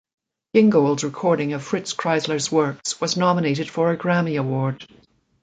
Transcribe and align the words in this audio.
Gingold's 0.55 1.03
recording 1.03 1.53
of 1.53 1.61
Fritz 1.63 1.93
Kreisler's 1.93 2.51
works 2.51 2.99
was 2.99 3.15
nominated 3.17 3.69
for 3.69 3.91
a 3.91 3.97
Grammy 3.97 4.39
Award. 4.39 4.87